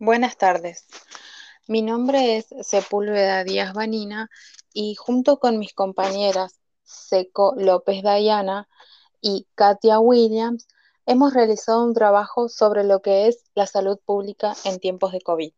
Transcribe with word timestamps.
Buenas 0.00 0.36
tardes. 0.36 0.86
Mi 1.66 1.82
nombre 1.82 2.36
es 2.36 2.46
Sepúlveda 2.62 3.42
Díaz 3.42 3.74
Vanina 3.74 4.30
y 4.72 4.94
junto 4.94 5.40
con 5.40 5.58
mis 5.58 5.74
compañeras 5.74 6.60
Seco 6.84 7.54
López 7.56 8.04
Dayana 8.04 8.68
y 9.20 9.48
Katia 9.56 9.98
Williams 9.98 10.68
hemos 11.04 11.34
realizado 11.34 11.84
un 11.84 11.94
trabajo 11.94 12.48
sobre 12.48 12.84
lo 12.84 13.02
que 13.02 13.26
es 13.26 13.42
la 13.56 13.66
salud 13.66 13.98
pública 14.04 14.54
en 14.62 14.78
tiempos 14.78 15.10
de 15.10 15.20
COVID. 15.20 15.52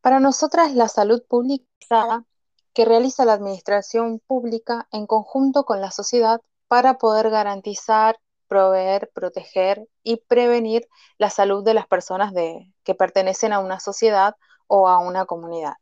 Para 0.00 0.18
nosotras, 0.18 0.74
la 0.74 0.88
salud 0.88 1.22
pública 1.22 2.24
que 2.72 2.84
realiza 2.84 3.24
la 3.24 3.34
administración 3.34 4.18
pública 4.18 4.88
en 4.90 5.06
conjunto 5.06 5.62
con 5.62 5.80
la 5.80 5.92
sociedad 5.92 6.40
para 6.66 6.98
poder 6.98 7.30
garantizar 7.30 8.18
proveer, 8.48 9.10
proteger 9.14 9.86
y 10.02 10.16
prevenir 10.16 10.88
la 11.18 11.30
salud 11.30 11.64
de 11.64 11.74
las 11.74 11.86
personas 11.86 12.32
que 12.84 12.94
pertenecen 12.94 13.52
a 13.52 13.60
una 13.60 13.78
sociedad 13.80 14.34
o 14.66 14.88
a 14.88 14.98
una 14.98 15.26
comunidad. 15.26 15.74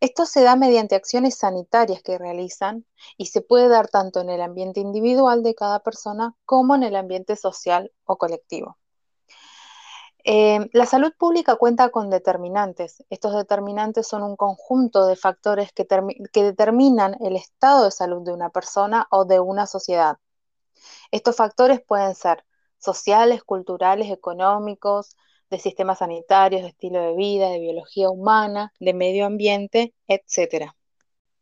Esto 0.00 0.24
se 0.24 0.42
da 0.42 0.56
mediante 0.56 0.94
acciones 0.94 1.36
sanitarias 1.36 2.02
que 2.02 2.16
realizan 2.16 2.86
y 3.18 3.26
se 3.26 3.42
puede 3.42 3.68
dar 3.68 3.88
tanto 3.88 4.20
en 4.20 4.30
el 4.30 4.40
ambiente 4.40 4.80
individual 4.80 5.42
de 5.42 5.54
cada 5.54 5.80
persona 5.80 6.34
como 6.46 6.74
en 6.74 6.84
el 6.84 6.96
ambiente 6.96 7.36
social 7.36 7.92
o 8.04 8.16
colectivo. 8.16 8.78
Eh, 10.24 10.68
la 10.72 10.86
salud 10.86 11.12
pública 11.18 11.56
cuenta 11.56 11.90
con 11.90 12.08
determinantes. 12.10 13.04
Estos 13.10 13.34
determinantes 13.34 14.06
son 14.06 14.22
un 14.22 14.36
conjunto 14.36 15.06
de 15.06 15.16
factores 15.16 15.70
que 15.72 16.44
determinan 16.44 17.16
el 17.20 17.36
estado 17.36 17.84
de 17.84 17.90
salud 17.90 18.22
de 18.22 18.32
una 18.32 18.50
persona 18.50 19.06
o 19.10 19.26
de 19.26 19.40
una 19.40 19.66
sociedad. 19.66 20.16
Estos 21.10 21.36
factores 21.36 21.80
pueden 21.80 22.14
ser 22.14 22.44
sociales, 22.78 23.42
culturales, 23.42 24.10
económicos, 24.10 25.16
de 25.50 25.58
sistemas 25.58 25.98
sanitarios, 25.98 26.62
de 26.62 26.68
estilo 26.68 27.02
de 27.02 27.16
vida, 27.16 27.50
de 27.50 27.58
biología 27.58 28.08
humana, 28.10 28.72
de 28.78 28.94
medio 28.94 29.26
ambiente, 29.26 29.92
etc. 30.06 30.72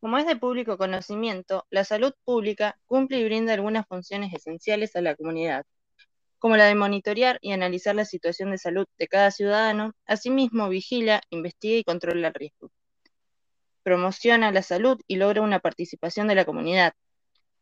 Como 0.01 0.17
es 0.17 0.27
de 0.27 0.37
público 0.37 0.79
conocimiento, 0.79 1.67
la 1.71 1.85
salud 1.85 2.15
pública 2.25 2.79
cumple 2.87 3.19
y 3.19 3.25
brinda 3.25 3.53
algunas 3.53 3.87
funciones 3.87 4.33
esenciales 4.33 4.97
a 4.97 5.03
la 5.03 5.15
comunidad, 5.15 5.67
como 6.39 6.57
la 6.57 6.65
de 6.67 6.75
monitorear 6.75 7.39
y 7.43 7.53
analizar 7.53 7.95
la 7.95 8.05
situación 8.07 8.51
de 8.51 8.59
salud 8.59 8.87
de 8.99 9.09
cada 9.09 9.31
ciudadano, 9.31 9.93
asimismo 10.07 10.69
vigila, 10.69 11.21
investiga 11.31 11.77
y 11.77 11.85
controla 11.85 12.29
el 12.29 12.35
riesgo. 12.35 12.71
Promociona 13.83 14.51
la 14.53 14.63
salud 14.63 14.99
y 15.07 15.17
logra 15.17 15.43
una 15.43 15.61
participación 15.61 16.29
de 16.29 16.35
la 16.37 16.45
comunidad, 16.45 16.95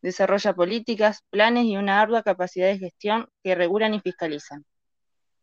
desarrolla 0.03 0.55
políticas, 0.55 1.23
planes 1.31 1.65
y 1.65 1.77
una 1.77 2.01
ardua 2.01 2.23
capacidad 2.23 2.67
de 2.67 2.79
gestión 2.79 3.29
que 3.43 3.55
regulan 3.55 3.95
y 3.95 4.01
fiscalizan. 4.01 4.65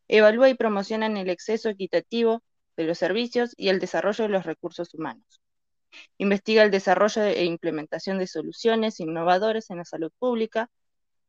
Evalúa 0.07 0.49
y 0.49 0.55
promociona 0.55 1.07
el 1.07 1.29
acceso 1.29 1.69
equitativo 1.69 2.43
de 2.77 2.83
los 2.85 2.97
servicios 2.97 3.53
y 3.57 3.69
el 3.69 3.79
desarrollo 3.79 4.23
de 4.23 4.29
los 4.29 4.45
recursos 4.45 4.93
humanos. 4.93 5.41
Investiga 6.17 6.63
el 6.63 6.71
desarrollo 6.71 7.23
e 7.23 7.45
implementación 7.45 8.17
de 8.17 8.27
soluciones 8.27 8.99
innovadoras 8.99 9.69
en 9.69 9.77
la 9.77 9.85
salud 9.85 10.11
pública, 10.19 10.69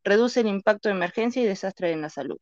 reduce 0.03 0.41
el 0.41 0.47
impacto 0.47 0.89
de 0.89 0.95
emergencia 0.95 1.43
y 1.43 1.47
desastre 1.47 1.93
en 1.93 2.03
la 2.03 2.11
salud. 2.11 2.39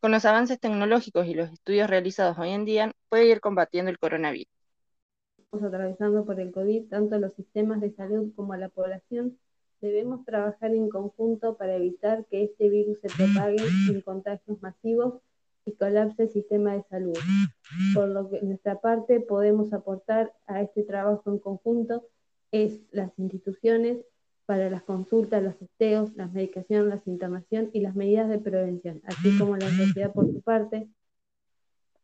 Con 0.00 0.12
los 0.12 0.24
avances 0.24 0.58
tecnológicos 0.58 1.26
y 1.26 1.34
los 1.34 1.52
estudios 1.52 1.90
realizados 1.90 2.38
hoy 2.38 2.50
en 2.50 2.64
día, 2.64 2.92
puede 3.08 3.26
ir 3.26 3.40
combatiendo 3.40 3.90
el 3.90 3.98
coronavirus. 3.98 4.50
Estamos 5.38 5.66
atravesando 5.66 6.24
por 6.24 6.40
el 6.40 6.52
COVID 6.52 6.88
tanto 6.88 7.18
los 7.18 7.34
sistemas 7.34 7.80
de 7.80 7.92
salud 7.92 8.32
como 8.34 8.54
la 8.56 8.68
población 8.68 9.38
Debemos 9.80 10.24
trabajar 10.24 10.74
en 10.74 10.88
conjunto 10.88 11.56
para 11.56 11.76
evitar 11.76 12.26
que 12.26 12.44
este 12.44 12.68
virus 12.68 12.98
se 13.00 13.08
propague 13.08 13.56
en 13.88 14.00
contagios 14.02 14.60
masivos 14.60 15.14
y 15.64 15.72
colapse 15.72 16.24
el 16.24 16.28
sistema 16.30 16.74
de 16.74 16.82
salud. 16.84 17.16
Por 17.94 18.08
lo 18.08 18.30
que 18.30 18.42
nuestra 18.42 18.80
parte 18.80 19.20
podemos 19.20 19.72
aportar 19.72 20.32
a 20.46 20.62
este 20.62 20.82
trabajo 20.82 21.30
en 21.30 21.38
conjunto 21.38 22.06
es 22.52 22.80
las 22.90 23.10
instituciones 23.18 23.98
para 24.46 24.68
las 24.68 24.82
consultas, 24.82 25.42
los 25.42 25.56
testeos, 25.56 26.14
las 26.16 26.32
medicaciones, 26.32 27.06
la 27.06 27.12
internación 27.12 27.70
y 27.72 27.80
las 27.80 27.94
medidas 27.94 28.28
de 28.28 28.38
prevención, 28.38 29.00
así 29.04 29.38
como 29.38 29.56
la 29.56 29.70
sociedad 29.70 30.12
por 30.12 30.26
su 30.26 30.42
parte 30.42 30.88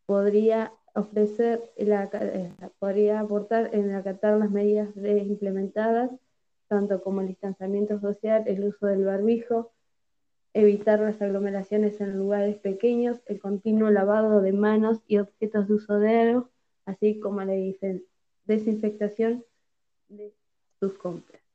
podría 0.07 0.73
ofrecer, 0.95 1.73
la, 1.77 2.09
eh, 2.13 2.53
podría 2.79 3.21
aportar 3.21 3.75
en 3.75 3.93
acatar 3.93 4.39
las 4.39 4.51
medidas 4.51 4.89
implementadas 4.97 6.11
tanto 6.69 7.03
como 7.03 7.21
el 7.21 7.29
distanciamiento 7.29 8.01
social, 8.01 8.45
el 8.47 8.65
uso 8.65 8.87
del 8.87 9.05
barbijo, 9.05 9.73
evitar 10.53 11.01
las 11.01 11.21
aglomeraciones 11.21 12.01
en 12.01 12.17
lugares 12.17 12.57
pequeños, 12.59 13.21
el 13.27 13.41
continuo 13.41 13.91
lavado 13.91 14.41
de 14.41 14.53
manos 14.53 15.01
y 15.07 15.19
objetos 15.19 15.69
de 15.69 15.75
uso 15.75 16.01
diario, 16.01 16.51
así 16.87 17.21
como 17.21 17.43
la 17.43 17.55
desinfectación 18.47 19.45
de 20.09 20.33
sus 20.81 20.95
compras. 20.95 21.46